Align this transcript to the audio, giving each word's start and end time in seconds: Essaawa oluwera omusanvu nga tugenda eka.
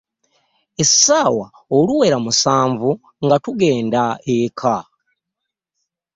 Essaawa 0.81 1.47
oluwera 1.77 2.15
omusanvu 2.21 2.89
nga 3.23 3.37
tugenda 3.43 4.03
eka. 4.37 4.77